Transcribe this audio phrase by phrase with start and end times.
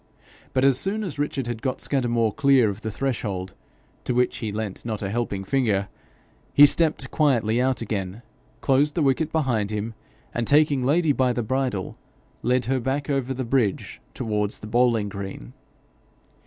[0.53, 3.53] But as soon as Richard had got Scudamore clear of the threshold,
[4.03, 5.89] to which he lent not a helping finger,
[6.55, 8.23] he stepped quietly out again,
[8.61, 9.93] closed the wicket behind him,
[10.33, 11.97] and taking Lady by the bridle,
[12.41, 15.53] led her back over the bridge towards the bowling green.